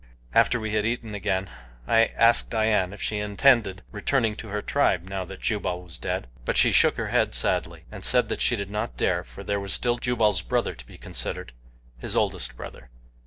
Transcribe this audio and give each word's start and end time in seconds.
After 0.33 0.59
we 0.59 0.71
had 0.71 0.83
eaten 0.83 1.13
again 1.13 1.47
I 1.87 2.05
asked 2.17 2.49
Dian 2.49 2.91
if 2.91 3.03
she 3.03 3.19
intended 3.19 3.83
returning 3.91 4.35
to 4.37 4.47
her 4.47 4.63
tribe 4.63 5.03
now 5.07 5.25
that 5.25 5.41
Jubal 5.41 5.83
was 5.83 5.99
dead, 5.99 6.25
but 6.43 6.57
she 6.57 6.71
shook 6.71 6.97
her 6.97 7.09
head 7.09 7.35
sadly, 7.35 7.83
and 7.91 8.03
said 8.03 8.27
that 8.29 8.41
she 8.41 8.55
did 8.55 8.71
not 8.71 8.97
dare, 8.97 9.23
for 9.23 9.43
there 9.43 9.59
was 9.59 9.73
still 9.73 9.99
Jubal's 9.99 10.41
brother 10.41 10.73
to 10.73 10.87
be 10.87 10.97
considered 10.97 11.51
his 11.99 12.17
oldest 12.17 12.57
brother. 12.57 12.89